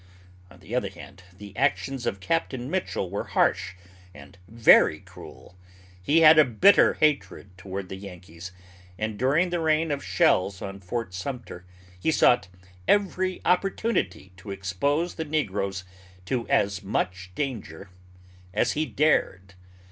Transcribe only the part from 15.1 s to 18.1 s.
the negroes to as much danger